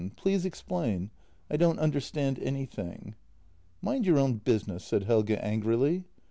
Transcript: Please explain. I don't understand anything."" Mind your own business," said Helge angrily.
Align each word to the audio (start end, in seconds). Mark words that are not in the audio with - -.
Please 0.15 0.47
explain. 0.47 1.11
I 1.47 1.57
don't 1.57 1.77
understand 1.77 2.39
anything."" 2.39 3.13
Mind 3.83 4.03
your 4.07 4.17
own 4.17 4.37
business," 4.37 4.83
said 4.83 5.03
Helge 5.03 5.29
angrily. 5.39 6.05